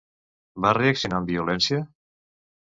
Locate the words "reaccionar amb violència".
0.77-1.85